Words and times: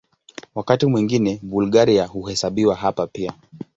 Wakati 0.55 0.85
mwingine 0.85 1.39
Bulgaria 1.43 2.05
huhesabiwa 2.05 2.75
hapa 2.75 3.07
pia. 3.07 3.33